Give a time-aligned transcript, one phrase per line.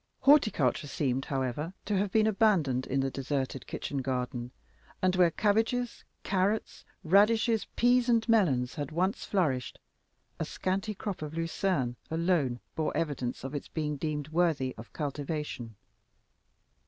[0.21, 4.49] Horticulture seemed, however, to have been abandoned in the deserted kitchen garden;
[4.99, 9.77] and where cabbages, carrots, radishes, peas, and melons had once flourished,
[10.39, 15.75] a scanty crop of lucern alone bore evidence of its being deemed worthy of cultivation.